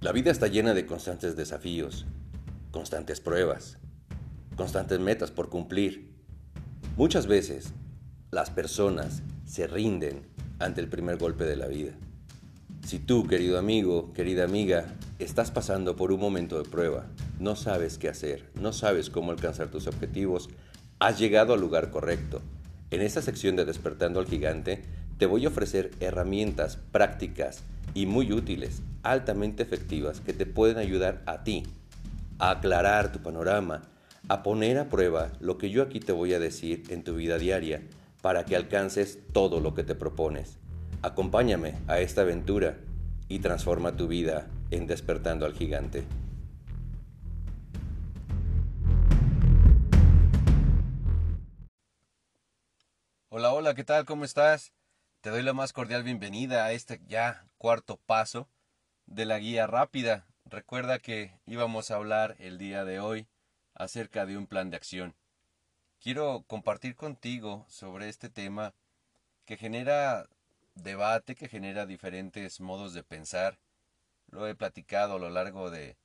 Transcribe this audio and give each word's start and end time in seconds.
La 0.00 0.12
vida 0.12 0.30
está 0.30 0.46
llena 0.46 0.72
de 0.72 0.86
constantes 0.86 1.36
desafíos, 1.36 2.06
constantes 2.70 3.20
pruebas, 3.20 3.76
constantes 4.56 4.98
metas 4.98 5.30
por 5.30 5.50
cumplir. 5.50 6.14
Muchas 6.96 7.26
veces 7.26 7.74
las 8.30 8.48
personas 8.48 9.22
se 9.44 9.66
rinden 9.66 10.22
ante 10.58 10.80
el 10.80 10.88
primer 10.88 11.18
golpe 11.18 11.44
de 11.44 11.56
la 11.56 11.66
vida. 11.66 11.92
Si 12.82 12.98
tú, 12.98 13.26
querido 13.26 13.58
amigo, 13.58 14.14
querida 14.14 14.44
amiga, 14.44 14.86
estás 15.18 15.50
pasando 15.50 15.96
por 15.96 16.12
un 16.12 16.20
momento 16.20 16.56
de 16.62 16.66
prueba, 16.66 17.04
no 17.38 17.54
sabes 17.54 17.98
qué 17.98 18.08
hacer, 18.08 18.48
no 18.54 18.72
sabes 18.72 19.10
cómo 19.10 19.32
alcanzar 19.32 19.70
tus 19.70 19.86
objetivos, 19.86 20.48
has 20.98 21.18
llegado 21.18 21.52
al 21.52 21.60
lugar 21.60 21.90
correcto. 21.90 22.40
En 22.90 23.02
esta 23.02 23.20
sección 23.20 23.54
de 23.54 23.66
Despertando 23.66 24.18
al 24.18 24.26
Gigante, 24.26 24.82
te 25.20 25.26
voy 25.26 25.44
a 25.44 25.48
ofrecer 25.48 25.90
herramientas 26.00 26.78
prácticas 26.92 27.62
y 27.92 28.06
muy 28.06 28.32
útiles, 28.32 28.80
altamente 29.02 29.62
efectivas, 29.62 30.18
que 30.18 30.32
te 30.32 30.46
pueden 30.46 30.78
ayudar 30.78 31.22
a 31.26 31.44
ti 31.44 31.62
a 32.38 32.52
aclarar 32.52 33.12
tu 33.12 33.18
panorama, 33.18 33.82
a 34.28 34.42
poner 34.42 34.78
a 34.78 34.88
prueba 34.88 35.30
lo 35.38 35.58
que 35.58 35.68
yo 35.68 35.82
aquí 35.82 36.00
te 36.00 36.12
voy 36.12 36.32
a 36.32 36.38
decir 36.38 36.84
en 36.88 37.04
tu 37.04 37.16
vida 37.16 37.36
diaria 37.36 37.82
para 38.22 38.46
que 38.46 38.56
alcances 38.56 39.18
todo 39.34 39.60
lo 39.60 39.74
que 39.74 39.84
te 39.84 39.94
propones. 39.94 40.56
Acompáñame 41.02 41.74
a 41.86 42.00
esta 42.00 42.22
aventura 42.22 42.78
y 43.28 43.40
transforma 43.40 43.98
tu 43.98 44.08
vida 44.08 44.46
en 44.70 44.86
despertando 44.86 45.44
al 45.44 45.52
gigante. 45.52 46.02
Hola, 53.28 53.52
hola, 53.52 53.74
¿qué 53.74 53.84
tal? 53.84 54.06
¿Cómo 54.06 54.24
estás? 54.24 54.72
Te 55.20 55.28
doy 55.28 55.42
la 55.42 55.52
más 55.52 55.74
cordial 55.74 56.02
bienvenida 56.02 56.64
a 56.64 56.72
este 56.72 56.98
ya 57.06 57.44
cuarto 57.58 57.98
paso 57.98 58.48
de 59.04 59.26
la 59.26 59.38
guía 59.38 59.66
rápida. 59.66 60.26
Recuerda 60.46 60.98
que 60.98 61.38
íbamos 61.44 61.90
a 61.90 61.96
hablar 61.96 62.36
el 62.38 62.56
día 62.56 62.86
de 62.86 63.00
hoy 63.00 63.28
acerca 63.74 64.24
de 64.24 64.38
un 64.38 64.46
plan 64.46 64.70
de 64.70 64.78
acción. 64.78 65.14
Quiero 66.00 66.42
compartir 66.46 66.96
contigo 66.96 67.66
sobre 67.68 68.08
este 68.08 68.30
tema 68.30 68.72
que 69.44 69.58
genera 69.58 70.26
debate, 70.74 71.34
que 71.34 71.50
genera 71.50 71.84
diferentes 71.84 72.58
modos 72.58 72.94
de 72.94 73.02
pensar. 73.02 73.58
Lo 74.30 74.48
he 74.48 74.54
platicado 74.54 75.16
a 75.16 75.18
lo 75.18 75.28
largo 75.28 75.70
de, 75.70 75.98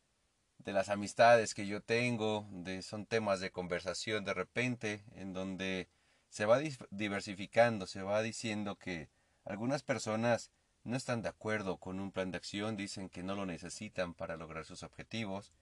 de 0.58 0.74
las 0.74 0.90
amistades 0.90 1.54
que 1.54 1.68
yo 1.68 1.82
tengo, 1.82 2.50
de, 2.52 2.82
son 2.82 3.06
temas 3.06 3.40
de 3.40 3.50
conversación 3.50 4.26
de 4.26 4.34
repente, 4.34 5.06
en 5.14 5.32
donde 5.32 5.88
se 6.36 6.46
va 6.46 6.60
diversificando, 6.90 7.88
se 7.88 8.02
va 8.02 8.22
diciendo 8.22 8.78
que 8.78 9.08
algunas 9.46 9.84
personas 9.84 10.52
no 10.84 10.98
están 10.98 11.22
de 11.22 11.30
acuerdo 11.30 11.78
con 11.78 12.02
un 12.02 12.12
plan 12.12 12.30
de 12.32 12.36
acción, 12.36 12.76
dicen 12.76 13.08
que 13.08 13.24
no 13.24 13.36
lo 13.36 13.46
necesitan 13.46 14.14
para 14.14 14.36
lograr 14.36 14.66
sus 14.66 14.84
objetivos, 14.84 15.54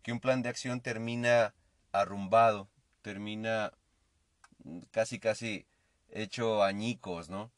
que 0.00 0.12
un 0.12 0.20
plan 0.20 0.40
de 0.40 0.48
acción 0.48 0.80
termina 0.80 1.54
arrumbado, 1.92 2.70
termina 3.02 3.74
casi 4.92 5.18
casi 5.18 5.66
hecho 6.08 6.62
añicos, 6.62 7.28
¿no? 7.28 7.52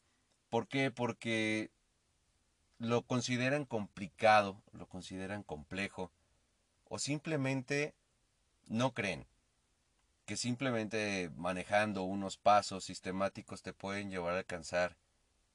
¿Por 0.49 0.67
qué? 0.67 0.91
Porque 0.91 1.71
lo 2.79 3.03
consideran 3.03 3.63
complicado, 3.63 4.61
lo 4.73 4.89
consideran 4.89 5.43
complejo, 5.43 6.11
o 6.83 6.99
simplemente 6.99 7.95
no 8.67 8.93
creen 8.93 9.30
que 10.31 10.37
simplemente 10.37 11.29
manejando 11.35 12.03
unos 12.03 12.37
pasos 12.37 12.85
sistemáticos 12.85 13.63
te 13.63 13.73
pueden 13.73 14.09
llevar 14.09 14.35
a 14.35 14.37
alcanzar 14.37 14.95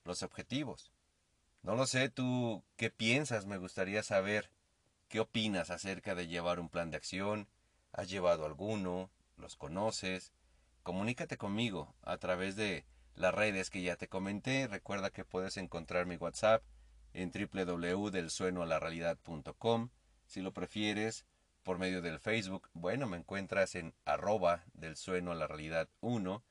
los 0.05 0.23
objetivos. 0.23 0.93
No 1.63 1.77
lo 1.77 1.87
sé, 1.87 2.11
tú 2.11 2.63
qué 2.77 2.91
piensas, 2.91 3.47
me 3.47 3.57
gustaría 3.57 4.03
saber 4.03 4.51
qué 5.09 5.21
opinas 5.21 5.71
acerca 5.71 6.15
de 6.15 6.27
llevar 6.27 6.61
un 6.61 6.69
plan 6.69 6.91
de 6.91 6.99
acción, 6.99 7.49
has 7.91 8.11
llevado 8.11 8.45
alguno, 8.45 9.09
los 9.39 9.57
conoces, 9.57 10.35
comunícate 10.83 11.39
conmigo 11.39 11.95
a 12.03 12.19
través 12.19 12.55
de 12.55 12.85
las 13.15 13.35
redes 13.35 13.71
que 13.71 13.81
ya 13.81 13.97
te 13.97 14.09
comenté, 14.09 14.69
recuerda 14.69 15.09
que 15.09 15.25
puedes 15.25 15.57
encontrar 15.57 16.05
mi 16.05 16.17
WhatsApp 16.17 16.63
en 17.15 17.33
www.delsuenoalarealidad.com, 17.33 19.89
si 20.27 20.43
lo 20.43 20.53
prefieres, 20.53 21.25
por 21.67 21.79
medio 21.81 22.01
del 22.01 22.21
Facebook, 22.21 22.71
bueno, 22.75 23.09
me 23.09 23.17
encuentras 23.17 23.75
en 23.75 23.93
arroba 24.05 24.63
del 24.75 24.95
sueno 24.97 25.33
a 25.33 25.35
la 25.35 25.49
realidad 25.49 25.89
1. 26.01 26.45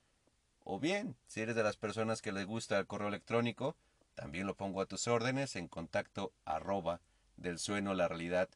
O 0.66 0.80
bien, 0.82 1.16
si 1.26 1.40
eres 1.40 1.56
de 1.56 1.64
las 1.64 1.78
personas 1.78 2.22
que 2.22 2.34
les 2.34 2.46
gusta 2.46 2.78
el 2.78 2.86
correo 2.86 3.08
electrónico, 3.08 3.78
también 4.14 4.46
lo 4.46 4.58
pongo 4.58 4.82
a 4.82 4.88
tus 4.88 5.08
órdenes 5.08 5.56
en 5.56 5.70
contacto 5.70 6.34
arroba 6.44 7.00
del 7.38 7.60
sueno 7.60 7.92
a 7.92 7.96
la 7.96 8.10
realidad 8.10 8.50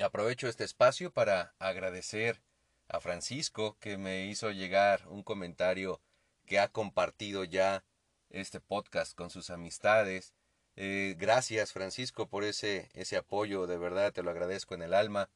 Aprovecho 0.00 0.46
este 0.46 0.62
espacio 0.62 1.10
para 1.10 1.56
agradecer 1.58 2.40
a 2.86 3.00
Francisco 3.00 3.76
que 3.80 3.98
me 3.98 4.26
hizo 4.26 4.52
llegar 4.52 5.02
un 5.08 5.24
comentario 5.24 6.00
que 6.44 6.60
ha 6.60 6.68
compartido 6.68 7.42
ya 7.42 7.82
este 8.30 8.60
podcast 8.60 9.16
con 9.16 9.30
sus 9.30 9.50
amistades 9.50 10.32
eh, 10.76 11.14
gracias 11.18 11.72
Francisco 11.72 12.28
por 12.28 12.44
ese, 12.44 12.90
ese 12.94 13.16
apoyo, 13.16 13.66
de 13.66 13.78
verdad 13.78 14.12
te 14.12 14.22
lo 14.22 14.30
agradezco 14.30 14.74
en 14.74 14.82
el 14.82 14.94
alma. 14.94 15.30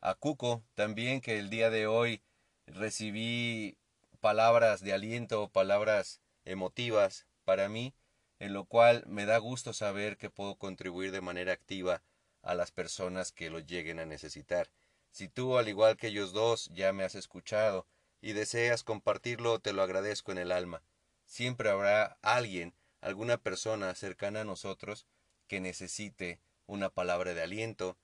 A 0.00 0.14
Cuco 0.14 0.64
también 0.74 1.20
que 1.20 1.38
el 1.38 1.50
día 1.50 1.70
de 1.70 1.86
hoy 1.86 2.22
recibí 2.66 3.76
palabras 4.20 4.82
de 4.82 4.92
aliento, 4.92 5.48
palabras 5.48 6.20
emotivas 6.44 7.26
para 7.44 7.68
mí, 7.68 7.94
en 8.38 8.52
lo 8.52 8.64
cual 8.64 9.04
me 9.06 9.26
da 9.26 9.38
gusto 9.38 9.72
saber 9.72 10.16
que 10.16 10.30
puedo 10.30 10.56
contribuir 10.56 11.12
de 11.12 11.20
manera 11.20 11.52
activa 11.52 12.02
a 12.42 12.54
las 12.54 12.72
personas 12.72 13.30
que 13.30 13.50
lo 13.50 13.60
lleguen 13.60 14.00
a 14.00 14.06
necesitar. 14.06 14.70
Si 15.10 15.28
tú, 15.28 15.58
al 15.58 15.68
igual 15.68 15.96
que 15.96 16.08
ellos 16.08 16.32
dos, 16.32 16.70
ya 16.72 16.92
me 16.92 17.04
has 17.04 17.14
escuchado 17.14 17.86
y 18.20 18.32
deseas 18.32 18.82
compartirlo, 18.82 19.60
te 19.60 19.72
lo 19.72 19.82
agradezco 19.82 20.32
en 20.32 20.38
el 20.38 20.52
alma. 20.52 20.82
Siempre 21.24 21.70
habrá 21.70 22.18
alguien 22.22 22.74
alguna 23.02 23.36
persona 23.36 23.94
cercana 23.94 24.40
a 24.40 24.44
nosotros 24.44 25.06
que 25.48 25.60
necesite 25.60 26.40
una 26.66 26.88
palabra 26.88 27.34
de 27.34 27.42
aliento, 27.42 27.98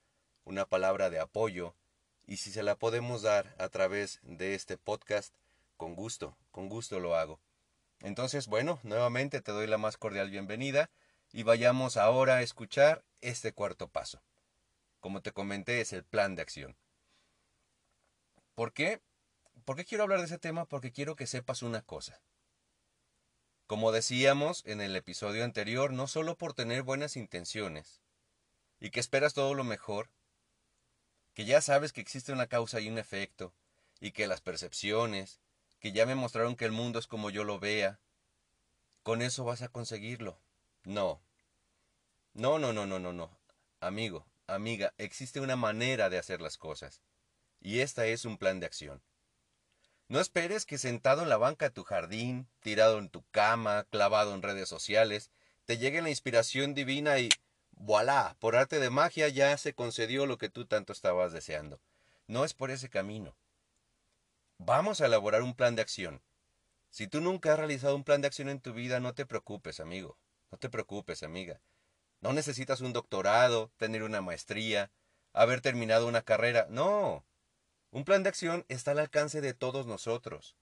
una 0.44 0.66
palabra 0.66 1.08
de 1.08 1.20
apoyo, 1.20 1.74
y 2.26 2.36
si 2.36 2.52
se 2.52 2.62
la 2.62 2.76
podemos 2.76 3.22
dar 3.22 3.54
a 3.58 3.70
través 3.70 4.20
de 4.22 4.54
este 4.54 4.76
podcast, 4.76 5.34
con 5.78 5.94
gusto, 5.94 6.36
con 6.50 6.68
gusto 6.68 7.00
lo 7.00 7.16
hago. 7.16 7.40
Entonces, 8.00 8.48
bueno, 8.48 8.80
nuevamente 8.82 9.40
te 9.40 9.52
doy 9.52 9.66
la 9.66 9.78
más 9.78 9.96
cordial 9.96 10.30
bienvenida 10.30 10.90
y 11.32 11.44
vayamos 11.44 11.96
ahora 11.96 12.36
a 12.36 12.42
escuchar 12.42 13.04
este 13.20 13.52
cuarto 13.52 13.88
paso. 13.88 14.20
Como 15.00 15.22
te 15.22 15.32
comenté, 15.32 15.80
es 15.80 15.92
el 15.92 16.04
plan 16.04 16.34
de 16.34 16.42
acción. 16.42 16.76
¿Por 18.54 18.72
qué? 18.72 19.00
¿Por 19.64 19.76
qué 19.76 19.84
quiero 19.84 20.04
hablar 20.04 20.18
de 20.18 20.26
ese 20.26 20.38
tema? 20.38 20.64
Porque 20.64 20.92
quiero 20.92 21.16
que 21.16 21.26
sepas 21.26 21.62
una 21.62 21.82
cosa. 21.82 22.20
Como 23.68 23.92
decíamos 23.92 24.62
en 24.64 24.80
el 24.80 24.96
episodio 24.96 25.44
anterior, 25.44 25.92
no 25.92 26.06
solo 26.06 26.38
por 26.38 26.54
tener 26.54 26.82
buenas 26.82 27.18
intenciones 27.18 28.00
y 28.80 28.88
que 28.88 28.98
esperas 28.98 29.34
todo 29.34 29.52
lo 29.52 29.62
mejor, 29.62 30.08
que 31.34 31.44
ya 31.44 31.60
sabes 31.60 31.92
que 31.92 32.00
existe 32.00 32.32
una 32.32 32.46
causa 32.46 32.80
y 32.80 32.88
un 32.88 32.96
efecto, 32.96 33.52
y 34.00 34.12
que 34.12 34.26
las 34.26 34.40
percepciones, 34.40 35.38
que 35.80 35.92
ya 35.92 36.06
me 36.06 36.14
mostraron 36.14 36.56
que 36.56 36.64
el 36.64 36.72
mundo 36.72 36.98
es 36.98 37.06
como 37.06 37.28
yo 37.28 37.44
lo 37.44 37.58
vea, 37.60 38.00
con 39.02 39.20
eso 39.20 39.44
vas 39.44 39.60
a 39.60 39.68
conseguirlo. 39.68 40.38
No. 40.84 41.20
No, 42.32 42.58
no, 42.58 42.72
no, 42.72 42.86
no, 42.86 42.98
no, 42.98 43.12
no. 43.12 43.38
Amigo, 43.80 44.24
amiga, 44.46 44.94
existe 44.96 45.40
una 45.40 45.56
manera 45.56 46.08
de 46.08 46.16
hacer 46.16 46.40
las 46.40 46.56
cosas, 46.56 47.02
y 47.60 47.80
esta 47.80 48.06
es 48.06 48.24
un 48.24 48.38
plan 48.38 48.60
de 48.60 48.66
acción. 48.66 49.02
No 50.08 50.20
esperes 50.20 50.64
que 50.64 50.78
sentado 50.78 51.22
en 51.22 51.28
la 51.28 51.36
banca 51.36 51.66
de 51.66 51.70
tu 51.70 51.84
jardín, 51.84 52.48
tirado 52.60 52.98
en 52.98 53.10
tu 53.10 53.22
cama, 53.30 53.86
clavado 53.90 54.34
en 54.34 54.40
redes 54.40 54.68
sociales, 54.68 55.30
te 55.66 55.76
llegue 55.76 56.00
la 56.00 56.08
inspiración 56.08 56.72
divina 56.72 57.18
y 57.18 57.28
voilà, 57.72 58.34
por 58.40 58.56
arte 58.56 58.80
de 58.80 58.88
magia 58.88 59.28
ya 59.28 59.56
se 59.58 59.74
concedió 59.74 60.24
lo 60.24 60.38
que 60.38 60.48
tú 60.48 60.64
tanto 60.64 60.94
estabas 60.94 61.32
deseando. 61.32 61.78
No 62.26 62.46
es 62.46 62.54
por 62.54 62.70
ese 62.70 62.88
camino. 62.88 63.36
Vamos 64.56 65.00
a 65.00 65.06
elaborar 65.06 65.42
un 65.42 65.54
plan 65.54 65.76
de 65.76 65.82
acción. 65.82 66.22
Si 66.90 67.06
tú 67.06 67.20
nunca 67.20 67.52
has 67.52 67.58
realizado 67.58 67.94
un 67.94 68.02
plan 68.02 68.22
de 68.22 68.28
acción 68.28 68.48
en 68.48 68.60
tu 68.60 68.72
vida, 68.72 69.00
no 69.00 69.14
te 69.14 69.26
preocupes, 69.26 69.78
amigo. 69.78 70.16
No 70.50 70.56
te 70.56 70.70
preocupes, 70.70 71.22
amiga. 71.22 71.60
No 72.22 72.32
necesitas 72.32 72.80
un 72.80 72.94
doctorado, 72.94 73.70
tener 73.76 74.02
una 74.02 74.22
maestría, 74.22 74.90
haber 75.34 75.60
terminado 75.60 76.08
una 76.08 76.22
carrera. 76.22 76.66
No. 76.70 77.24
Un 77.90 78.04
plan 78.04 78.22
de 78.22 78.28
acción 78.28 78.66
está 78.68 78.90
al 78.90 78.98
alcance 78.98 79.40
de 79.40 79.54
todos 79.54 79.86
nosotros. 79.86 80.56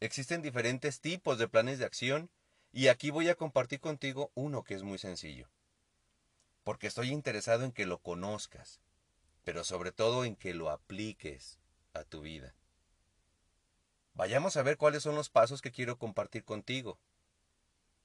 Existen 0.00 0.42
diferentes 0.42 1.00
tipos 1.00 1.38
de 1.38 1.48
planes 1.48 1.78
de 1.78 1.84
acción 1.84 2.30
y 2.72 2.88
aquí 2.88 3.10
voy 3.10 3.28
a 3.28 3.36
compartir 3.36 3.80
contigo 3.80 4.32
uno 4.34 4.64
que 4.64 4.74
es 4.74 4.82
muy 4.82 4.98
sencillo. 4.98 5.48
Porque 6.64 6.88
estoy 6.88 7.10
interesado 7.10 7.64
en 7.64 7.72
que 7.72 7.86
lo 7.86 7.98
conozcas, 7.98 8.80
pero 9.44 9.62
sobre 9.62 9.92
todo 9.92 10.24
en 10.24 10.34
que 10.34 10.52
lo 10.52 10.70
apliques 10.70 11.60
a 11.92 12.02
tu 12.02 12.22
vida. 12.22 12.54
Vayamos 14.14 14.56
a 14.56 14.62
ver 14.62 14.76
cuáles 14.76 15.02
son 15.02 15.14
los 15.14 15.28
pasos 15.28 15.62
que 15.62 15.70
quiero 15.72 15.98
compartir 15.98 16.44
contigo 16.44 16.98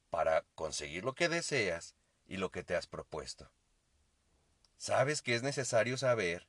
para 0.09 0.43
conseguir 0.55 1.03
lo 1.03 1.15
que 1.15 1.29
deseas 1.29 1.95
y 2.27 2.37
lo 2.37 2.51
que 2.51 2.63
te 2.63 2.75
has 2.75 2.87
propuesto. 2.87 3.51
sabes 4.77 5.21
que 5.21 5.35
es 5.35 5.43
necesario 5.43 5.97
saber 5.97 6.47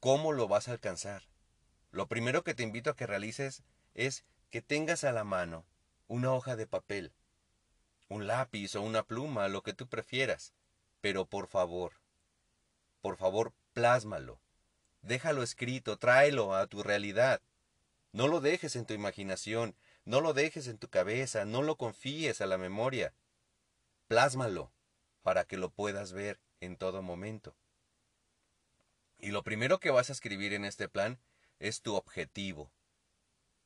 cómo 0.00 0.32
lo 0.32 0.48
vas 0.48 0.68
a 0.68 0.72
alcanzar. 0.72 1.22
Lo 1.94 2.08
primero 2.08 2.42
que 2.42 2.54
te 2.54 2.64
invito 2.64 2.90
a 2.90 2.96
que 2.96 3.06
realices 3.06 3.62
es 3.94 4.24
que 4.50 4.60
tengas 4.60 5.04
a 5.04 5.12
la 5.12 5.22
mano 5.22 5.64
una 6.08 6.32
hoja 6.32 6.56
de 6.56 6.66
papel, 6.66 7.12
un 8.08 8.26
lápiz 8.26 8.74
o 8.74 8.82
una 8.82 9.04
pluma, 9.04 9.46
lo 9.46 9.62
que 9.62 9.74
tú 9.74 9.86
prefieras, 9.86 10.54
pero 11.00 11.24
por 11.24 11.46
favor, 11.46 11.92
por 13.00 13.16
favor, 13.16 13.52
plásmalo. 13.74 14.40
Déjalo 15.02 15.44
escrito, 15.44 15.96
tráelo 15.96 16.56
a 16.56 16.66
tu 16.66 16.82
realidad. 16.82 17.40
No 18.10 18.26
lo 18.26 18.40
dejes 18.40 18.74
en 18.74 18.86
tu 18.86 18.94
imaginación, 18.94 19.76
no 20.04 20.20
lo 20.20 20.32
dejes 20.32 20.66
en 20.66 20.78
tu 20.78 20.88
cabeza, 20.88 21.44
no 21.44 21.62
lo 21.62 21.76
confíes 21.76 22.40
a 22.40 22.46
la 22.46 22.58
memoria. 22.58 23.14
Plásmalo 24.08 24.72
para 25.22 25.44
que 25.44 25.56
lo 25.56 25.70
puedas 25.70 26.12
ver 26.12 26.40
en 26.58 26.76
todo 26.76 27.02
momento. 27.02 27.54
Y 29.20 29.28
lo 29.28 29.44
primero 29.44 29.78
que 29.78 29.92
vas 29.92 30.10
a 30.10 30.12
escribir 30.12 30.54
en 30.54 30.64
este 30.64 30.88
plan 30.88 31.20
es 31.58 31.82
tu 31.82 31.94
objetivo. 31.94 32.70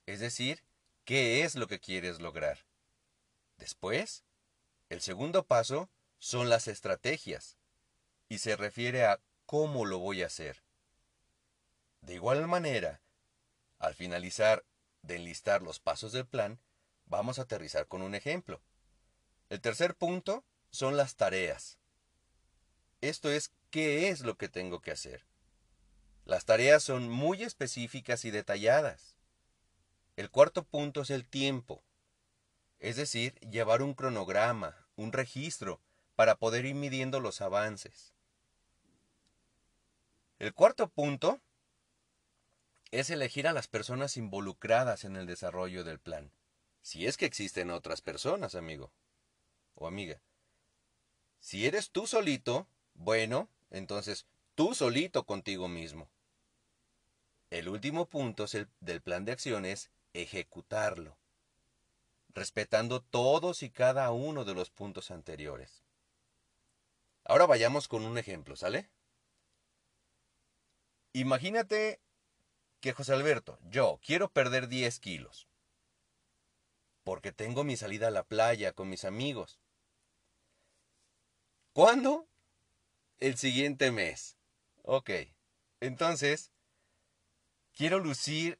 Es 0.06 0.20
decir, 0.20 0.62
qué 1.04 1.42
es 1.42 1.54
lo 1.54 1.66
que 1.66 1.80
quieres 1.80 2.20
lograr. 2.20 2.66
Después, 3.56 4.24
el 4.88 5.00
segundo 5.00 5.44
paso 5.44 5.90
son 6.18 6.48
las 6.48 6.68
estrategias 6.68 7.56
y 8.28 8.38
se 8.38 8.56
refiere 8.56 9.04
a 9.04 9.20
cómo 9.46 9.84
lo 9.84 9.98
voy 9.98 10.22
a 10.22 10.26
hacer. 10.26 10.62
De 12.02 12.14
igual 12.14 12.46
manera, 12.46 13.00
al 13.78 13.94
finalizar 13.94 14.64
de 15.02 15.16
enlistar 15.16 15.62
los 15.62 15.80
pasos 15.80 16.12
del 16.12 16.26
plan, 16.26 16.60
vamos 17.06 17.38
a 17.38 17.42
aterrizar 17.42 17.86
con 17.86 18.02
un 18.02 18.14
ejemplo. 18.14 18.60
El 19.48 19.60
tercer 19.60 19.94
punto 19.94 20.44
son 20.70 20.96
las 20.96 21.16
tareas. 21.16 21.78
Esto 23.00 23.30
es 23.30 23.52
qué 23.70 24.08
es 24.08 24.20
lo 24.20 24.36
que 24.36 24.48
tengo 24.48 24.80
que 24.80 24.90
hacer. 24.90 25.27
Las 26.28 26.44
tareas 26.44 26.82
son 26.82 27.08
muy 27.08 27.42
específicas 27.42 28.26
y 28.26 28.30
detalladas. 28.30 29.16
El 30.14 30.30
cuarto 30.30 30.62
punto 30.62 31.00
es 31.00 31.08
el 31.08 31.26
tiempo, 31.26 31.82
es 32.80 32.96
decir, 32.96 33.34
llevar 33.40 33.80
un 33.80 33.94
cronograma, 33.94 34.76
un 34.94 35.12
registro, 35.12 35.80
para 36.16 36.36
poder 36.36 36.66
ir 36.66 36.74
midiendo 36.74 37.18
los 37.18 37.40
avances. 37.40 38.12
El 40.38 40.52
cuarto 40.52 40.90
punto 40.90 41.40
es 42.90 43.08
elegir 43.08 43.48
a 43.48 43.54
las 43.54 43.66
personas 43.66 44.18
involucradas 44.18 45.04
en 45.04 45.16
el 45.16 45.24
desarrollo 45.24 45.82
del 45.82 45.98
plan. 45.98 46.30
Si 46.82 47.06
es 47.06 47.16
que 47.16 47.24
existen 47.24 47.70
otras 47.70 48.02
personas, 48.02 48.54
amigo 48.54 48.92
o 49.74 49.86
amiga. 49.86 50.20
Si 51.40 51.66
eres 51.66 51.90
tú 51.90 52.06
solito, 52.06 52.68
bueno, 52.92 53.48
entonces 53.70 54.26
tú 54.54 54.74
solito 54.74 55.24
contigo 55.24 55.68
mismo. 55.68 56.10
El 57.50 57.68
último 57.68 58.06
punto 58.06 58.44
del 58.80 59.00
plan 59.00 59.24
de 59.24 59.32
acción 59.32 59.64
es 59.64 59.90
ejecutarlo, 60.12 61.16
respetando 62.34 63.02
todos 63.02 63.62
y 63.62 63.70
cada 63.70 64.10
uno 64.10 64.44
de 64.44 64.54
los 64.54 64.70
puntos 64.70 65.10
anteriores. 65.10 65.82
Ahora 67.24 67.46
vayamos 67.46 67.88
con 67.88 68.04
un 68.04 68.18
ejemplo, 68.18 68.56
¿sale? 68.56 68.90
Imagínate 71.12 72.00
que 72.80 72.92
José 72.92 73.14
Alberto, 73.14 73.58
yo 73.62 73.98
quiero 74.04 74.30
perder 74.30 74.68
10 74.68 75.00
kilos, 75.00 75.48
porque 77.02 77.32
tengo 77.32 77.64
mi 77.64 77.76
salida 77.76 78.08
a 78.08 78.12
la 78.12 78.24
playa 78.24 78.72
con 78.72 78.88
mis 78.90 79.04
amigos. 79.04 79.58
¿Cuándo? 81.72 82.28
El 83.18 83.36
siguiente 83.36 83.90
mes. 83.90 84.36
Ok. 84.82 85.10
Entonces, 85.80 86.52
quiero 87.78 88.00
lucir 88.00 88.58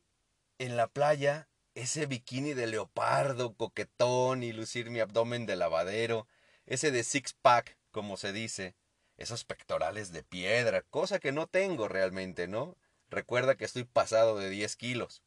en 0.59 0.77
la 0.77 0.87
playa 0.87 1.49
ese 1.75 2.07
bikini 2.07 2.55
de 2.55 2.69
leopardo 2.69 3.53
coquetón 3.53 4.45
y 4.45 4.53
lucir 4.53 4.91
mi 4.91 5.01
abdomen 5.01 5.45
de 5.45 5.57
lavadero, 5.57 6.29
ese 6.67 6.93
de 6.93 7.03
six 7.03 7.35
pack, 7.35 7.77
como 7.91 8.17
se 8.17 8.33
dice, 8.33 8.77
esos 9.17 9.45
pectorales 9.45 10.13
de 10.13 10.23
piedra, 10.23 10.83
cosa 10.83 11.19
que 11.19 11.33
no 11.33 11.49
tengo 11.49 11.89
realmente, 11.89 12.47
¿no? 12.47 12.77
Recuerda 13.11 13.57
que 13.57 13.65
estoy 13.65 13.83
pasado 13.83 14.39
de 14.39 14.51
10 14.51 14.77
kilos. 14.77 15.25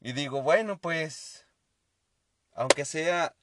Y 0.00 0.12
digo, 0.12 0.42
bueno, 0.42 0.78
pues, 0.78 1.46
aunque 2.52 2.84
sea 2.84 3.34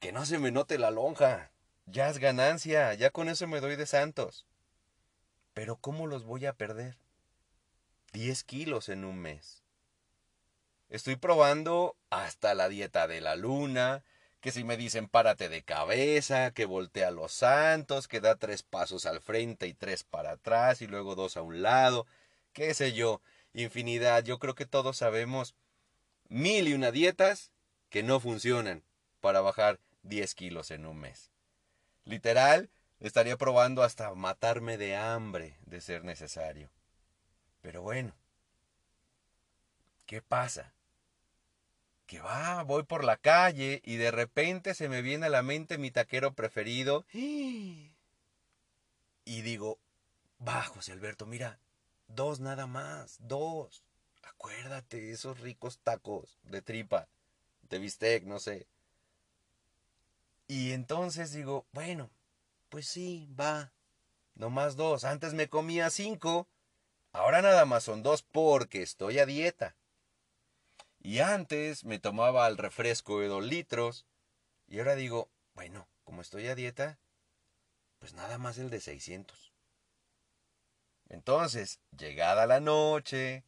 que 0.00 0.10
no 0.10 0.26
se 0.26 0.38
me 0.38 0.50
note 0.50 0.78
la 0.78 0.90
lonja, 0.90 1.52
ya 1.86 2.08
es 2.08 2.18
ganancia, 2.18 2.92
ya 2.94 3.10
con 3.10 3.28
eso 3.28 3.46
me 3.46 3.60
doy 3.60 3.76
de 3.76 3.86
santos. 3.86 4.46
Pero 5.54 5.76
¿cómo 5.76 6.08
los 6.08 6.24
voy 6.24 6.46
a 6.46 6.54
perder? 6.54 6.96
10 8.12 8.44
kilos 8.44 8.88
en 8.88 9.04
un 9.04 9.18
mes. 9.18 9.62
Estoy 10.88 11.16
probando 11.16 11.96
hasta 12.10 12.54
la 12.54 12.68
dieta 12.68 13.06
de 13.06 13.20
la 13.20 13.36
luna, 13.36 14.02
que 14.40 14.52
si 14.52 14.64
me 14.64 14.76
dicen 14.76 15.08
párate 15.08 15.48
de 15.48 15.62
cabeza, 15.62 16.52
que 16.52 16.64
voltea 16.64 17.10
los 17.10 17.32
santos, 17.32 18.08
que 18.08 18.20
da 18.20 18.36
tres 18.36 18.62
pasos 18.62 19.04
al 19.04 19.20
frente 19.20 19.66
y 19.66 19.74
tres 19.74 20.04
para 20.04 20.32
atrás 20.32 20.80
y 20.80 20.86
luego 20.86 21.14
dos 21.14 21.36
a 21.36 21.42
un 21.42 21.62
lado, 21.62 22.06
qué 22.52 22.72
sé 22.72 22.92
yo, 22.92 23.20
infinidad. 23.52 24.24
Yo 24.24 24.38
creo 24.38 24.54
que 24.54 24.66
todos 24.66 24.96
sabemos 24.96 25.54
mil 26.28 26.68
y 26.68 26.74
una 26.74 26.90
dietas 26.90 27.50
que 27.90 28.02
no 28.02 28.20
funcionan 28.20 28.82
para 29.20 29.40
bajar 29.40 29.80
10 30.02 30.34
kilos 30.34 30.70
en 30.70 30.86
un 30.86 30.98
mes. 30.98 31.32
Literal, 32.04 32.70
estaría 33.00 33.36
probando 33.36 33.82
hasta 33.82 34.14
matarme 34.14 34.78
de 34.78 34.96
hambre 34.96 35.58
de 35.66 35.80
ser 35.80 36.04
necesario. 36.04 36.70
Pero 37.60 37.82
bueno, 37.82 38.12
¿qué 40.06 40.22
pasa? 40.22 40.72
Que 42.06 42.20
va, 42.20 42.62
voy 42.62 42.84
por 42.84 43.04
la 43.04 43.16
calle 43.16 43.82
y 43.84 43.96
de 43.96 44.10
repente 44.10 44.74
se 44.74 44.88
me 44.88 45.02
viene 45.02 45.26
a 45.26 45.30
la 45.30 45.42
mente 45.42 45.76
mi 45.76 45.90
taquero 45.90 46.32
preferido. 46.34 47.04
Y 47.12 47.92
digo, 49.24 49.78
va, 50.46 50.62
José 50.64 50.92
Alberto, 50.92 51.26
mira, 51.26 51.58
dos 52.06 52.40
nada 52.40 52.66
más, 52.66 53.18
dos. 53.20 53.84
Acuérdate, 54.22 55.10
esos 55.10 55.40
ricos 55.40 55.80
tacos 55.80 56.38
de 56.44 56.62
tripa, 56.62 57.08
de 57.68 57.78
bistec, 57.78 58.24
no 58.24 58.38
sé. 58.38 58.66
Y 60.46 60.72
entonces 60.72 61.32
digo, 61.32 61.66
bueno, 61.72 62.10
pues 62.70 62.86
sí, 62.86 63.28
va. 63.38 63.72
No 64.34 64.48
más 64.50 64.76
dos. 64.76 65.04
Antes 65.04 65.34
me 65.34 65.48
comía 65.48 65.90
cinco. 65.90 66.48
Ahora 67.12 67.42
nada 67.42 67.64
más 67.64 67.84
son 67.84 68.02
dos 68.02 68.22
porque 68.22 68.82
estoy 68.82 69.18
a 69.18 69.26
dieta. 69.26 69.76
Y 71.00 71.20
antes 71.20 71.84
me 71.84 71.98
tomaba 71.98 72.46
el 72.48 72.58
refresco 72.58 73.20
de 73.20 73.28
dos 73.28 73.44
litros. 73.44 74.06
Y 74.66 74.78
ahora 74.78 74.94
digo, 74.94 75.30
bueno, 75.54 75.88
como 76.04 76.22
estoy 76.22 76.46
a 76.48 76.54
dieta, 76.54 76.98
pues 77.98 78.14
nada 78.14 78.38
más 78.38 78.58
el 78.58 78.70
de 78.70 78.80
600. 78.80 79.52
Entonces, 81.08 81.80
llegada 81.96 82.46
la 82.46 82.60
noche, 82.60 83.44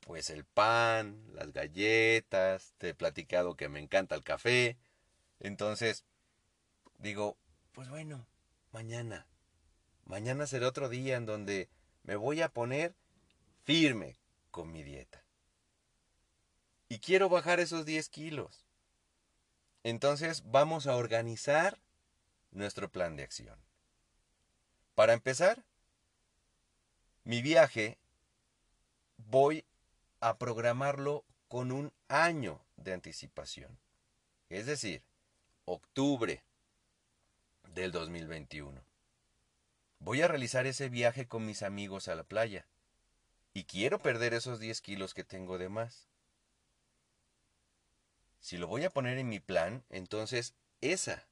pues 0.00 0.30
el 0.30 0.44
pan, 0.44 1.22
las 1.34 1.52
galletas, 1.52 2.74
te 2.78 2.90
he 2.90 2.94
platicado 2.94 3.56
que 3.56 3.68
me 3.68 3.80
encanta 3.80 4.14
el 4.14 4.24
café. 4.24 4.78
Entonces, 5.40 6.04
digo, 6.98 7.36
pues 7.72 7.88
bueno, 7.88 8.26
mañana. 8.72 9.26
Mañana 10.04 10.46
será 10.46 10.68
otro 10.68 10.88
día 10.88 11.16
en 11.16 11.26
donde 11.26 11.68
me 12.04 12.16
voy 12.16 12.42
a 12.42 12.48
poner 12.48 12.94
firme 13.64 14.16
con 14.50 14.70
mi 14.70 14.82
dieta. 14.82 15.24
Y 16.88 17.00
quiero 17.00 17.28
bajar 17.28 17.60
esos 17.60 17.84
10 17.84 18.08
kilos. 18.08 18.64
Entonces 19.82 20.42
vamos 20.46 20.86
a 20.86 20.96
organizar 20.96 21.78
nuestro 22.52 22.90
plan 22.90 23.16
de 23.16 23.24
acción. 23.24 23.58
Para 24.94 25.12
empezar, 25.12 25.64
mi 27.24 27.42
viaje 27.42 27.98
voy 29.16 29.64
a 30.20 30.38
programarlo 30.38 31.24
con 31.48 31.72
un 31.72 31.92
año 32.08 32.60
de 32.76 32.92
anticipación. 32.92 33.78
Es 34.50 34.66
decir, 34.66 35.02
octubre 35.64 36.42
del 37.74 37.92
2021. 37.92 38.80
Voy 40.04 40.20
a 40.20 40.28
realizar 40.28 40.66
ese 40.66 40.90
viaje 40.90 41.26
con 41.26 41.46
mis 41.46 41.62
amigos 41.62 42.08
a 42.08 42.14
la 42.14 42.24
playa. 42.24 42.66
Y 43.54 43.64
quiero 43.64 44.00
perder 44.00 44.34
esos 44.34 44.60
10 44.60 44.82
kilos 44.82 45.14
que 45.14 45.24
tengo 45.24 45.56
de 45.56 45.70
más. 45.70 46.08
Si 48.38 48.58
lo 48.58 48.66
voy 48.66 48.84
a 48.84 48.90
poner 48.90 49.16
en 49.16 49.30
mi 49.30 49.40
plan, 49.40 49.82
entonces 49.88 50.52
esa, 50.82 51.26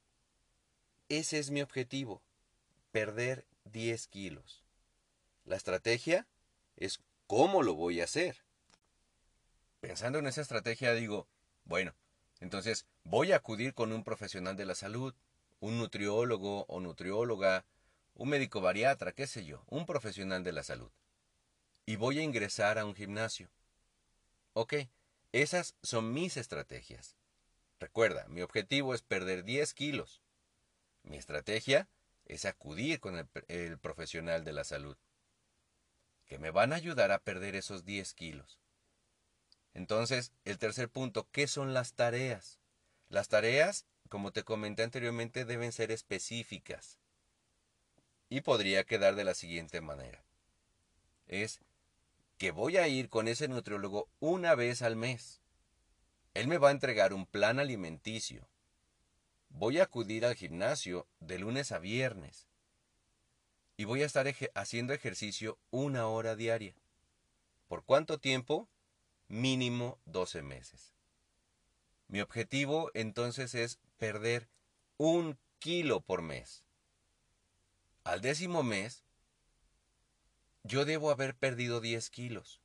ese 1.07 1.37
es 1.37 1.51
mi 1.51 1.61
objetivo, 1.61 2.23
perder 2.91 3.45
10 3.65 4.07
kilos. 4.07 4.63
La 5.45 5.55
estrategia 5.55 6.25
es 6.75 6.99
cómo 7.27 7.61
lo 7.61 7.75
voy 7.75 8.01
a 8.01 8.05
hacer. 8.05 8.37
Pensando 9.81 10.17
en 10.17 10.25
esa 10.25 10.41
estrategia 10.41 10.95
digo, 10.95 11.27
bueno, 11.65 11.93
entonces 12.39 12.87
voy 13.03 13.33
a 13.33 13.35
acudir 13.35 13.75
con 13.75 13.93
un 13.93 14.03
profesional 14.03 14.57
de 14.57 14.65
la 14.65 14.73
salud, 14.73 15.13
un 15.59 15.77
nutriólogo 15.77 16.65
o 16.67 16.79
nutrióloga, 16.79 17.65
un 18.15 18.29
médico 18.29 18.61
bariatra, 18.61 19.11
qué 19.11 19.27
sé 19.27 19.45
yo, 19.45 19.63
un 19.67 19.85
profesional 19.85 20.43
de 20.43 20.51
la 20.51 20.63
salud. 20.63 20.91
Y 21.85 21.95
voy 21.95 22.19
a 22.19 22.23
ingresar 22.23 22.77
a 22.77 22.85
un 22.85 22.95
gimnasio. 22.95 23.49
Ok, 24.53 24.75
esas 25.31 25.75
son 25.81 26.13
mis 26.13 26.37
estrategias. 26.37 27.17
Recuerda, 27.79 28.27
mi 28.29 28.41
objetivo 28.41 28.93
es 28.93 29.01
perder 29.01 29.43
10 29.43 29.73
kilos. 29.73 30.21
Mi 31.03 31.17
estrategia 31.17 31.89
es 32.25 32.45
acudir 32.45 32.99
con 32.99 33.17
el, 33.17 33.27
el, 33.47 33.77
profesional 33.77 34.45
de 34.45 34.53
la 34.53 34.63
salud, 34.63 34.95
que 36.25 36.39
me 36.39 36.51
van 36.51 36.71
a 36.71 36.77
ayudar 36.77 37.11
a 37.11 37.19
perder 37.19 37.55
esos 37.55 37.83
10 37.83 38.13
kilos. 38.13 38.59
Entonces, 39.73 40.31
el 40.45 40.59
tercer 40.59 40.87
punto, 40.87 41.27
¿qué 41.31 41.47
son 41.47 41.73
las 41.73 41.93
tareas? 41.93 42.59
Las 43.09 43.27
tareas, 43.27 43.85
como 44.07 44.31
te 44.31 44.43
comenté 44.43 44.83
anteriormente, 44.83 45.45
deben 45.45 45.71
ser 45.71 45.91
específicas. 45.91 46.99
Y 48.33 48.41
podría 48.41 48.83
quedar 48.83 49.13
de 49.13 49.25
la 49.25 49.35
siguiente 49.35 49.79
manera. 49.79 50.23
Es 51.27 51.59
que 52.39 52.49
voy 52.49 52.77
a 52.77 52.87
ir 52.87 53.07
con 53.07 53.27
ese 53.27 53.47
nutriólogo 53.47 54.09
una 54.19 54.55
vez 54.55 54.81
al 54.81 54.95
mes. 54.95 55.39
Él 56.33 56.47
me 56.47 56.57
va 56.57 56.69
a 56.69 56.71
entregar 56.71 57.13
un 57.13 57.27
plan 57.27 57.59
alimenticio. 57.59 58.47
Voy 59.49 59.77
a 59.77 59.83
acudir 59.83 60.25
al 60.25 60.33
gimnasio 60.33 61.05
de 61.19 61.37
lunes 61.37 61.71
a 61.71 61.77
viernes. 61.77 62.47
Y 63.77 63.83
voy 63.83 64.01
a 64.01 64.07
estar 64.07 64.25
haciendo 64.55 64.93
ejercicio 64.93 65.59
una 65.69 66.07
hora 66.07 66.35
diaria. 66.35 66.73
¿Por 67.67 67.83
cuánto 67.83 68.17
tiempo? 68.17 68.67
Mínimo 69.27 69.99
12 70.05 70.41
meses. 70.41 70.95
Mi 72.07 72.19
objetivo 72.19 72.89
entonces 72.95 73.53
es 73.53 73.77
perder 73.99 74.49
un 74.97 75.37
kilo 75.59 76.01
por 76.01 76.23
mes. 76.23 76.63
Al 78.03 78.19
décimo 78.19 78.63
mes, 78.63 79.03
yo 80.63 80.83
debo 80.83 81.11
haber 81.11 81.35
perdido 81.35 81.79
10 81.79 82.09
kilos. 82.09 82.61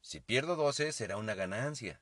Si 0.00 0.20
pierdo 0.20 0.56
12 0.56 0.92
será 0.92 1.16
una 1.18 1.34
ganancia. 1.34 2.00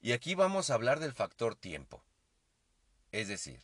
Y 0.00 0.12
aquí 0.12 0.34
vamos 0.34 0.70
a 0.70 0.74
hablar 0.74 0.98
del 0.98 1.12
factor 1.12 1.54
tiempo. 1.54 2.02
Es 3.12 3.28
decir, 3.28 3.62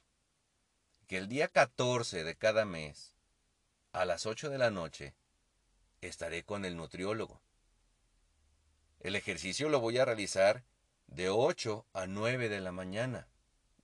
que 1.06 1.16
el 1.16 1.28
día 1.28 1.48
14 1.48 2.24
de 2.24 2.36
cada 2.36 2.66
mes, 2.66 3.14
a 3.92 4.04
las 4.04 4.26
8 4.26 4.50
de 4.50 4.58
la 4.58 4.70
noche, 4.70 5.14
estaré 6.02 6.44
con 6.44 6.66
el 6.66 6.76
nutriólogo. 6.76 7.40
El 9.00 9.16
ejercicio 9.16 9.70
lo 9.70 9.80
voy 9.80 9.98
a 9.98 10.04
realizar 10.04 10.64
de 11.06 11.30
8 11.30 11.86
a 11.94 12.06
9 12.06 12.50
de 12.50 12.60
la 12.60 12.72
mañana, 12.72 13.28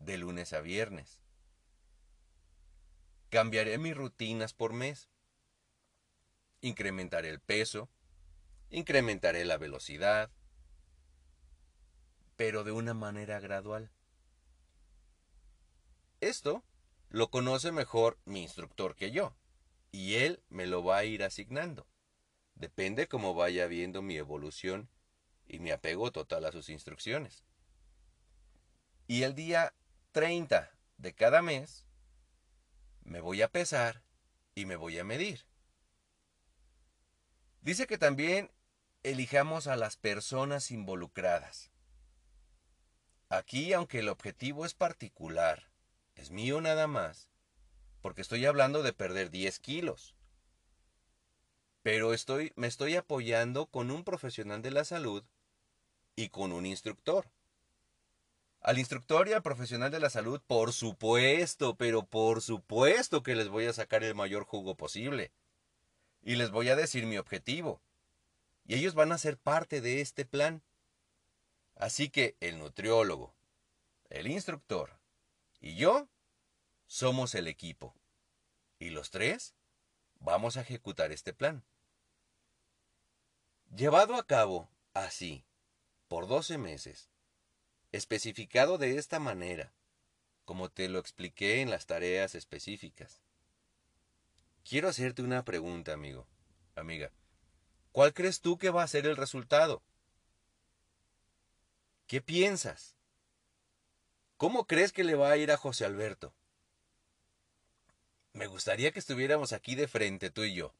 de 0.00 0.18
lunes 0.18 0.52
a 0.52 0.60
viernes. 0.60 1.20
Cambiaré 3.32 3.78
mis 3.78 3.96
rutinas 3.96 4.52
por 4.52 4.74
mes. 4.74 5.08
Incrementaré 6.60 7.30
el 7.30 7.40
peso, 7.40 7.88
incrementaré 8.68 9.46
la 9.46 9.56
velocidad, 9.56 10.30
pero 12.36 12.62
de 12.62 12.72
una 12.72 12.92
manera 12.92 13.40
gradual. 13.40 13.90
Esto 16.20 16.62
lo 17.08 17.30
conoce 17.30 17.72
mejor 17.72 18.18
mi 18.26 18.42
instructor 18.42 18.96
que 18.96 19.12
yo, 19.12 19.34
y 19.92 20.16
él 20.16 20.42
me 20.50 20.66
lo 20.66 20.84
va 20.84 20.98
a 20.98 21.04
ir 21.04 21.24
asignando. 21.24 21.86
Depende 22.54 23.08
cómo 23.08 23.32
vaya 23.32 23.66
viendo 23.66 24.02
mi 24.02 24.18
evolución 24.18 24.90
y 25.46 25.58
mi 25.58 25.70
apego 25.70 26.12
total 26.12 26.44
a 26.44 26.52
sus 26.52 26.68
instrucciones. 26.68 27.46
Y 29.06 29.22
el 29.22 29.34
día 29.34 29.72
30 30.12 30.70
de 30.98 31.14
cada 31.14 31.40
mes 31.40 31.86
me 33.04 33.20
voy 33.20 33.42
a 33.42 33.48
pesar 33.48 34.02
y 34.54 34.66
me 34.66 34.76
voy 34.76 34.98
a 34.98 35.04
medir. 35.04 35.46
Dice 37.60 37.86
que 37.86 37.98
también 37.98 38.50
elijamos 39.02 39.66
a 39.66 39.76
las 39.76 39.96
personas 39.96 40.70
involucradas. 40.70 41.70
Aquí, 43.28 43.72
aunque 43.72 44.00
el 44.00 44.08
objetivo 44.08 44.66
es 44.66 44.74
particular, 44.74 45.70
es 46.14 46.30
mío 46.30 46.60
nada 46.60 46.86
más, 46.86 47.30
porque 48.00 48.20
estoy 48.20 48.44
hablando 48.46 48.82
de 48.82 48.92
perder 48.92 49.30
10 49.30 49.58
kilos. 49.60 50.14
Pero 51.82 52.12
estoy, 52.12 52.52
me 52.56 52.66
estoy 52.66 52.96
apoyando 52.96 53.66
con 53.66 53.90
un 53.90 54.04
profesional 54.04 54.60
de 54.62 54.70
la 54.70 54.84
salud 54.84 55.24
y 56.14 56.28
con 56.28 56.52
un 56.52 56.66
instructor. 56.66 57.30
Al 58.62 58.78
instructor 58.78 59.26
y 59.26 59.32
al 59.32 59.42
profesional 59.42 59.90
de 59.90 59.98
la 59.98 60.08
salud, 60.08 60.40
por 60.46 60.72
supuesto, 60.72 61.74
pero 61.74 62.04
por 62.06 62.42
supuesto 62.42 63.24
que 63.24 63.34
les 63.34 63.48
voy 63.48 63.66
a 63.66 63.72
sacar 63.72 64.04
el 64.04 64.14
mayor 64.14 64.44
jugo 64.44 64.76
posible. 64.76 65.32
Y 66.22 66.36
les 66.36 66.52
voy 66.52 66.68
a 66.68 66.76
decir 66.76 67.04
mi 67.06 67.18
objetivo. 67.18 67.82
Y 68.64 68.76
ellos 68.76 68.94
van 68.94 69.10
a 69.10 69.18
ser 69.18 69.36
parte 69.36 69.80
de 69.80 70.00
este 70.00 70.24
plan. 70.24 70.62
Así 71.74 72.08
que 72.08 72.36
el 72.38 72.60
nutriólogo, 72.60 73.34
el 74.10 74.28
instructor 74.28 74.96
y 75.60 75.74
yo 75.74 76.08
somos 76.86 77.34
el 77.34 77.48
equipo. 77.48 77.96
Y 78.78 78.90
los 78.90 79.10
tres 79.10 79.54
vamos 80.20 80.56
a 80.56 80.60
ejecutar 80.60 81.10
este 81.10 81.32
plan. 81.32 81.64
Llevado 83.74 84.14
a 84.14 84.26
cabo 84.26 84.68
así, 84.94 85.44
por 86.06 86.28
12 86.28 86.58
meses, 86.58 87.11
especificado 87.92 88.78
de 88.78 88.98
esta 88.98 89.18
manera, 89.18 89.72
como 90.44 90.70
te 90.70 90.88
lo 90.88 90.98
expliqué 90.98 91.60
en 91.60 91.70
las 91.70 91.86
tareas 91.86 92.34
específicas. 92.34 93.20
Quiero 94.64 94.88
hacerte 94.88 95.22
una 95.22 95.44
pregunta, 95.44 95.92
amigo, 95.92 96.26
amiga. 96.74 97.12
¿Cuál 97.92 98.14
crees 98.14 98.40
tú 98.40 98.58
que 98.58 98.70
va 98.70 98.82
a 98.82 98.88
ser 98.88 99.06
el 99.06 99.16
resultado? 99.16 99.82
¿Qué 102.06 102.20
piensas? 102.20 102.96
¿Cómo 104.36 104.66
crees 104.66 104.92
que 104.92 105.04
le 105.04 105.14
va 105.14 105.30
a 105.30 105.36
ir 105.36 105.52
a 105.52 105.56
José 105.56 105.84
Alberto? 105.84 106.32
Me 108.32 108.46
gustaría 108.46 108.92
que 108.92 108.98
estuviéramos 108.98 109.52
aquí 109.52 109.74
de 109.74 109.88
frente 109.88 110.30
tú 110.30 110.42
y 110.42 110.54
yo, 110.54 110.74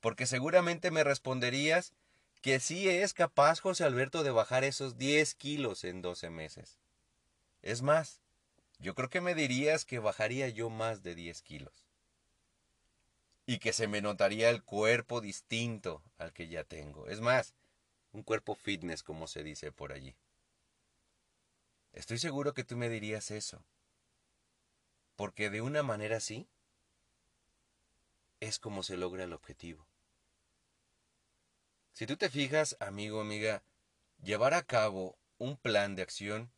porque 0.00 0.26
seguramente 0.26 0.90
me 0.90 1.04
responderías 1.04 1.92
que 2.42 2.58
sí 2.58 2.88
es 2.88 3.14
capaz 3.14 3.60
José 3.60 3.84
Alberto 3.84 4.24
de 4.24 4.32
bajar 4.32 4.64
esos 4.64 4.98
10 4.98 5.34
kilos 5.36 5.84
en 5.84 6.02
12 6.02 6.28
meses. 6.28 6.80
Es 7.62 7.82
más, 7.82 8.20
yo 8.80 8.96
creo 8.96 9.08
que 9.08 9.20
me 9.20 9.36
dirías 9.36 9.84
que 9.84 10.00
bajaría 10.00 10.48
yo 10.48 10.68
más 10.68 11.04
de 11.04 11.14
10 11.14 11.40
kilos. 11.42 11.86
Y 13.46 13.60
que 13.60 13.72
se 13.72 13.86
me 13.86 14.02
notaría 14.02 14.50
el 14.50 14.64
cuerpo 14.64 15.20
distinto 15.20 16.02
al 16.18 16.32
que 16.32 16.48
ya 16.48 16.64
tengo. 16.64 17.06
Es 17.08 17.20
más, 17.20 17.54
un 18.10 18.24
cuerpo 18.24 18.56
fitness 18.56 19.04
como 19.04 19.28
se 19.28 19.44
dice 19.44 19.70
por 19.70 19.92
allí. 19.92 20.16
Estoy 21.92 22.18
seguro 22.18 22.54
que 22.54 22.64
tú 22.64 22.76
me 22.76 22.88
dirías 22.88 23.30
eso. 23.30 23.64
Porque 25.14 25.48
de 25.48 25.60
una 25.60 25.84
manera 25.84 26.16
así 26.16 26.48
es 28.40 28.58
como 28.58 28.82
se 28.82 28.96
logra 28.96 29.22
el 29.22 29.32
objetivo. 29.32 29.86
Si 31.92 32.06
tú 32.06 32.16
te 32.16 32.30
fijas, 32.30 32.76
amigo, 32.80 33.20
amiga, 33.20 33.62
llevar 34.22 34.54
a 34.54 34.62
cabo 34.62 35.18
un 35.36 35.58
plan 35.58 35.94
de 35.94 36.02
acción 36.02 36.50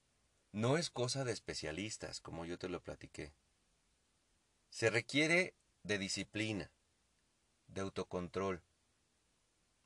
no 0.53 0.79
es 0.79 0.91
cosa 0.91 1.25
de 1.25 1.33
especialistas, 1.33 2.21
como 2.21 2.45
yo 2.45 2.57
te 2.57 2.69
lo 2.69 2.81
platiqué. 2.81 3.33
Se 4.71 4.91
requiere 4.91 5.55
de 5.83 5.99
disciplina, 5.99 6.71
de 7.67 7.81
autocontrol, 7.81 8.62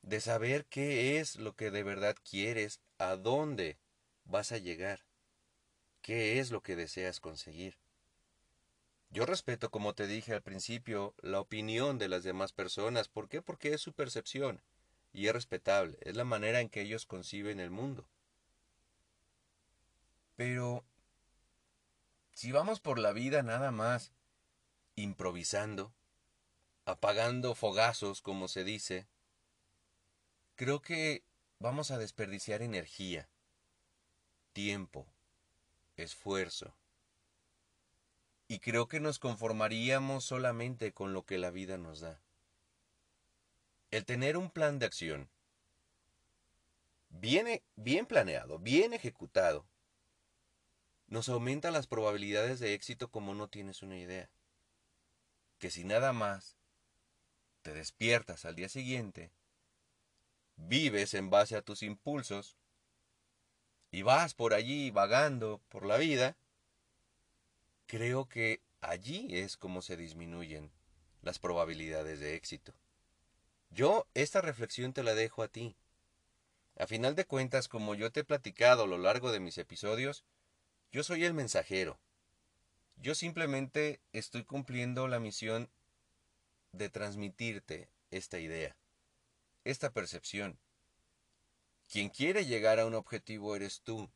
de 0.03 0.21
saber 0.21 0.67
qué 0.67 1.19
es 1.19 1.37
lo 1.37 1.57
que 1.57 1.71
de 1.71 1.83
verdad 1.83 2.15
quieres, 2.29 2.81
a 2.99 3.17
dónde 3.17 3.79
vas 4.25 4.53
a 4.53 4.59
llegar, 4.59 5.07
qué 6.03 6.41
es 6.41 6.51
lo 6.51 6.63
que 6.63 6.77
deseas 6.77 7.21
conseguir. 7.21 7.79
Yo 9.09 9.25
respeto, 9.25 9.71
como 9.71 9.95
te 9.95 10.07
dije 10.07 10.35
al 10.35 10.43
principio, 10.43 11.15
la 11.23 11.41
opinión 11.41 11.97
de 11.97 12.09
las 12.09 12.23
demás 12.23 12.53
personas. 12.53 13.09
¿Por 13.09 13.31
qué? 13.31 13.41
Porque 13.41 13.73
es 13.73 13.81
su 13.81 13.95
percepción 13.95 14.61
y 15.13 15.27
es 15.27 15.33
respetable, 15.33 15.99
es 16.03 16.17
la 16.17 16.25
manera 16.25 16.61
en 16.61 16.69
que 16.69 16.83
ellos 16.83 17.07
conciben 17.07 17.61
el 17.61 17.71
mundo. 17.71 18.09
Pero 20.37 20.85
si 22.33 22.53
vamos 22.53 22.79
por 22.79 22.99
la 22.99 23.13
vida 23.13 23.43
nada 23.43 23.71
más 23.73 24.13
improvisando, 24.95 25.93
apagando 26.85 27.55
fogazos, 27.55 28.23
como 28.23 28.49
se 28.49 28.65
dice, 28.65 29.09
creo 30.55 30.81
que 30.81 31.25
vamos 31.59 31.91
a 31.91 31.99
desperdiciar 31.99 32.63
energía, 32.63 33.29
tiempo, 34.53 35.07
esfuerzo. 35.97 36.75
Y 38.47 38.61
creo 38.61 38.89
que 38.89 39.01
nos 39.01 39.19
conformaríamos 39.19 40.25
solamente 40.25 40.93
con 40.93 41.13
lo 41.13 41.27
que 41.27 41.39
la 41.39 41.51
vida 41.51 41.77
nos 41.77 42.01
da. 42.01 42.21
El 43.91 44.05
tener 44.05 44.37
un 44.37 44.51
plan 44.51 44.79
de 44.79 44.85
acción 44.87 45.31
bien, 47.09 48.07
planeado, 48.07 48.59
bien 48.59 48.93
ejecutado, 48.93 49.67
nos 51.07 51.31
aumenta 51.31 51.71
las 51.71 51.87
probabilidades 51.87 52.61
de 52.61 52.75
éxito 52.75 53.11
como 53.11 53.35
no 53.35 53.49
tienes 53.49 53.83
una 53.83 53.97
idea. 53.97 54.31
que 55.59 55.71
si 55.71 55.83
nada 55.83 56.13
más 56.13 56.57
te 57.63 57.73
despiertas 57.73 58.45
al 58.45 58.55
día 58.55 58.69
siguiente, 58.69 59.33
vives 60.55 61.15
en 61.15 61.31
base 61.31 61.57
a 61.57 61.63
tus 61.63 61.83
impulsos 61.83 62.57
y 63.91 64.03
vas 64.03 64.35
por 64.35 64.55
allí 64.55 64.93
vagando 64.93 65.61
por 65.69 65.85
la 65.85 65.97
vida, 65.97 66.37
creo 67.87 68.29
que 68.29 68.63
allí 68.81 69.37
es 69.37 69.57
como 69.57 69.83
se 69.83 69.97
disminuyen 69.97 70.71
las 71.23 71.41
probabilidades 71.41 72.21
de 72.21 72.37
éxito. 72.37 72.73
Yo 73.71 74.07
esta 74.15 74.41
reflexión 74.41 74.93
te 74.93 75.03
la 75.03 75.15
dejo 75.15 75.43
a 75.43 75.49
ti. 75.49 75.77
A 76.79 76.87
final 76.87 77.15
de 77.15 77.25
cuentas, 77.25 77.69
como 77.69 77.95
yo 77.95 78.13
te 78.13 78.21
he 78.21 78.25
platicado 78.25 78.85
a 78.85 78.87
lo 78.87 78.99
largo 78.99 79.33
de 79.33 79.41
mis 79.41 79.59
episodios, 79.59 80.25
yo 80.93 81.03
soy 81.03 81.25
el 81.25 81.35
mensajero. 81.35 81.99
Yo 82.97 83.15
simplemente 83.15 84.01
estoy 84.13 84.45
cumpliendo 84.45 85.07
la 85.09 85.21
misión 85.21 85.69
de 86.73 86.89
transmitirte 86.89 87.89
esta 88.11 88.39
idea, 88.39 88.77
esta 89.65 89.93
percepción. 89.93 90.59
Quien 91.91 92.11
quiere 92.11 92.47
llegar 92.47 92.79
a 92.79 92.87
un 92.87 92.95
objetivo 92.95 93.57
eres 93.57 93.81
tú. 93.83 94.11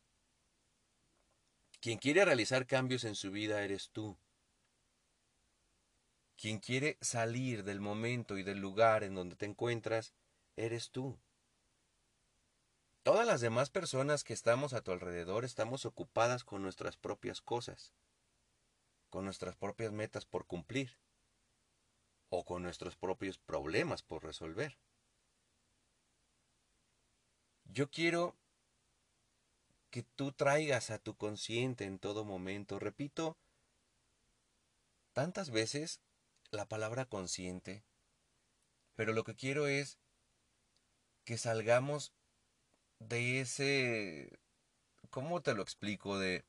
Quien 1.79 1.97
quiere 1.97 2.23
realizar 2.23 2.65
cambios 2.65 3.03
en 3.03 3.15
su 3.15 3.31
vida 3.31 3.63
eres 3.63 3.89
tú. 3.89 4.17
Quien 6.43 6.59
quiere 6.59 6.97
salir 6.99 7.63
del 7.63 7.79
momento 7.79 8.37
y 8.37 8.43
del 8.43 8.59
lugar 8.59 9.05
en 9.05 9.15
donde 9.15 9.37
te 9.37 9.45
encuentras 9.45 10.13
eres 10.57 10.91
tú. 10.91 11.17
Todas 13.01 13.25
las 13.25 13.39
demás 13.39 13.69
personas 13.69 14.25
que 14.25 14.33
estamos 14.33 14.73
a 14.73 14.81
tu 14.81 14.91
alrededor 14.91 15.45
estamos 15.45 15.85
ocupadas 15.85 16.43
con 16.43 16.61
nuestras 16.61 16.97
propias 16.97 17.39
cosas, 17.39 17.93
con 19.09 19.23
nuestras 19.23 19.55
propias 19.55 19.93
metas 19.93 20.25
por 20.25 20.45
cumplir 20.45 20.97
o 22.27 22.43
con 22.43 22.61
nuestros 22.61 22.97
propios 22.97 23.37
problemas 23.37 24.03
por 24.03 24.25
resolver. 24.25 24.77
Yo 27.63 27.89
quiero 27.89 28.35
que 29.91 30.03
tú 30.03 30.33
traigas 30.33 30.91
a 30.91 30.99
tu 30.99 31.15
consciente 31.15 31.85
en 31.85 31.99
todo 31.99 32.25
momento, 32.25 32.79
repito, 32.79 33.37
tantas 35.13 35.49
veces 35.49 36.01
la 36.53 36.65
palabra 36.65 37.05
consciente, 37.05 37.83
pero 38.95 39.13
lo 39.13 39.23
que 39.23 39.35
quiero 39.35 39.67
es 39.67 39.97
que 41.25 41.37
salgamos 41.37 42.13
de 42.99 43.41
ese, 43.41 44.39
¿cómo 45.09 45.41
te 45.41 45.53
lo 45.53 45.63
explico? 45.63 46.19
De, 46.19 46.45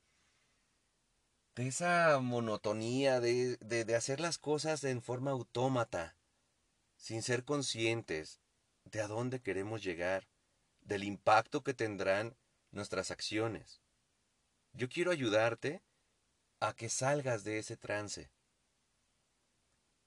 de 1.55 1.67
esa 1.67 2.19
monotonía, 2.19 3.19
de, 3.19 3.57
de, 3.57 3.83
de 3.85 3.95
hacer 3.95 4.19
las 4.19 4.37
cosas 4.37 4.83
en 4.83 5.01
forma 5.01 5.31
autómata, 5.31 6.15
sin 6.97 7.23
ser 7.23 7.43
conscientes 7.43 8.39
de 8.83 9.01
a 9.01 9.07
dónde 9.07 9.41
queremos 9.41 9.83
llegar 9.83 10.27
del 10.81 11.03
impacto 11.03 11.63
que 11.63 11.73
tendrán 11.73 12.37
nuestras 12.71 13.09
acciones. 13.09 13.81
Yo 14.73 14.87
quiero 14.87 15.11
ayudarte 15.11 15.81
a 16.59 16.75
que 16.75 16.89
salgas 16.89 17.43
de 17.43 17.57
ese 17.57 17.77
trance, 17.77 18.29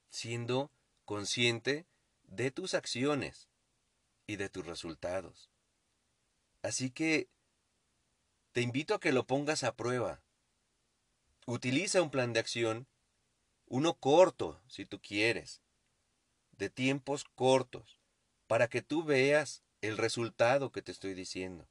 siendo 0.09 0.71
consciente 1.05 1.87
de 2.23 2.51
tus 2.51 2.73
acciones 2.73 3.49
y 4.27 4.35
de 4.35 4.49
tus 4.49 4.65
resultados. 4.65 5.49
Así 6.61 6.91
que 6.91 7.29
te 8.51 8.61
invito 8.61 8.93
a 8.93 8.99
que 8.99 9.11
lo 9.11 9.25
pongas 9.25 9.63
a 9.63 9.75
prueba. 9.75 10.21
Utiliza 11.45 12.01
un 12.01 12.11
plan 12.11 12.33
de 12.33 12.39
acción, 12.39 12.87
uno 13.65 13.95
corto, 13.95 14.61
si 14.67 14.85
tú 14.85 15.01
quieres, 15.01 15.61
de 16.51 16.69
tiempos 16.69 17.23
cortos, 17.23 17.99
para 18.47 18.67
que 18.67 18.81
tú 18.81 19.03
veas 19.03 19.63
el 19.81 19.97
resultado 19.97 20.71
que 20.71 20.81
te 20.81 20.91
estoy 20.91 21.13
diciendo. 21.13 21.67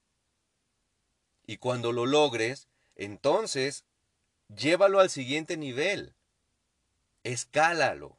Y 1.47 1.59
cuando 1.59 1.93
lo 1.93 2.07
logres, 2.07 2.69
entonces 2.95 3.85
llévalo 4.49 5.01
al 5.01 5.11
siguiente 5.11 5.57
nivel. 5.57 6.15
Escálalo. 7.23 8.18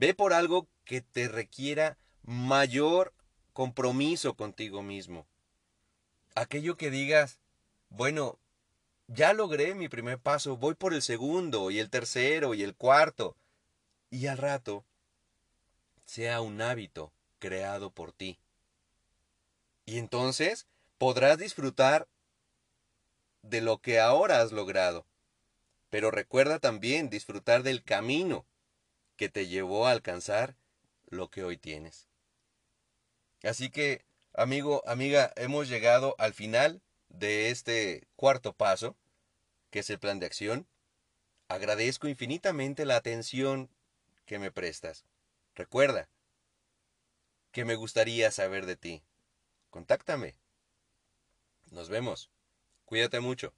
Ve 0.00 0.14
por 0.14 0.32
algo 0.32 0.66
que 0.86 1.02
te 1.02 1.28
requiera 1.28 1.98
mayor 2.22 3.12
compromiso 3.52 4.32
contigo 4.32 4.82
mismo. 4.82 5.26
Aquello 6.34 6.78
que 6.78 6.90
digas, 6.90 7.38
bueno, 7.90 8.38
ya 9.08 9.34
logré 9.34 9.74
mi 9.74 9.90
primer 9.90 10.18
paso, 10.18 10.56
voy 10.56 10.74
por 10.74 10.94
el 10.94 11.02
segundo 11.02 11.70
y 11.70 11.80
el 11.80 11.90
tercero 11.90 12.54
y 12.54 12.62
el 12.62 12.74
cuarto. 12.74 13.36
Y 14.08 14.26
al 14.28 14.38
rato 14.38 14.86
sea 16.06 16.40
un 16.40 16.62
hábito 16.62 17.12
creado 17.38 17.90
por 17.90 18.14
ti. 18.14 18.38
Y 19.84 19.98
entonces 19.98 20.66
podrás 20.96 21.36
disfrutar 21.36 22.08
de 23.42 23.60
lo 23.60 23.76
que 23.82 24.00
ahora 24.00 24.40
has 24.40 24.50
logrado. 24.50 25.04
Pero 25.90 26.10
recuerda 26.10 26.58
también 26.58 27.10
disfrutar 27.10 27.62
del 27.62 27.82
camino 27.82 28.46
que 29.20 29.28
te 29.28 29.48
llevó 29.48 29.86
a 29.86 29.90
alcanzar 29.90 30.56
lo 31.10 31.28
que 31.28 31.44
hoy 31.44 31.58
tienes. 31.58 32.08
Así 33.42 33.68
que, 33.68 34.06
amigo, 34.32 34.82
amiga, 34.86 35.30
hemos 35.36 35.68
llegado 35.68 36.14
al 36.16 36.32
final 36.32 36.80
de 37.10 37.50
este 37.50 38.08
cuarto 38.16 38.54
paso, 38.54 38.96
que 39.68 39.80
es 39.80 39.90
el 39.90 39.98
plan 39.98 40.20
de 40.20 40.24
acción. 40.24 40.66
Agradezco 41.48 42.08
infinitamente 42.08 42.86
la 42.86 42.96
atención 42.96 43.68
que 44.24 44.38
me 44.38 44.50
prestas. 44.50 45.04
Recuerda 45.54 46.08
que 47.52 47.66
me 47.66 47.74
gustaría 47.74 48.30
saber 48.30 48.64
de 48.64 48.76
ti 48.76 49.02
contáctame. 49.68 50.34
Nos 51.70 51.90
vemos. 51.90 52.30
Cuídate 52.86 53.20
mucho. 53.20 53.52